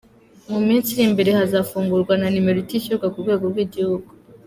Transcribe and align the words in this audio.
Mu 0.51 0.59
minsi 0.67 0.87
iri 0.91 1.03
imbere 1.09 1.29
hazafungurwa 1.39 2.13
na 2.17 2.27
nimero 2.31 2.57
itishyurwa 2.61 3.07
ku 3.13 3.17
rwego 3.23 3.43
rw’igihugu. 3.51 4.09